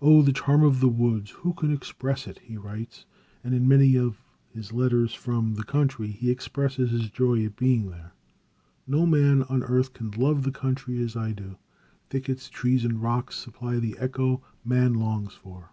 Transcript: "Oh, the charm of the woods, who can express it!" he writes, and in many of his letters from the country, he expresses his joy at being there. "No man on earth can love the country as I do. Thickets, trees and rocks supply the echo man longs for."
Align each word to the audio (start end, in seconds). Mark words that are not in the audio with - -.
"Oh, 0.00 0.22
the 0.22 0.32
charm 0.32 0.62
of 0.62 0.78
the 0.78 0.86
woods, 0.88 1.32
who 1.32 1.52
can 1.52 1.72
express 1.72 2.28
it!" 2.28 2.38
he 2.38 2.56
writes, 2.56 3.04
and 3.42 3.52
in 3.52 3.66
many 3.66 3.96
of 3.96 4.22
his 4.54 4.72
letters 4.72 5.12
from 5.12 5.54
the 5.56 5.64
country, 5.64 6.06
he 6.06 6.30
expresses 6.30 6.92
his 6.92 7.10
joy 7.10 7.44
at 7.44 7.56
being 7.56 7.90
there. 7.90 8.12
"No 8.86 9.06
man 9.06 9.42
on 9.48 9.64
earth 9.64 9.92
can 9.92 10.12
love 10.12 10.44
the 10.44 10.52
country 10.52 11.00
as 11.02 11.16
I 11.16 11.32
do. 11.32 11.58
Thickets, 12.10 12.48
trees 12.48 12.84
and 12.84 13.02
rocks 13.02 13.34
supply 13.34 13.80
the 13.80 13.96
echo 13.98 14.40
man 14.64 14.94
longs 14.94 15.34
for." 15.34 15.72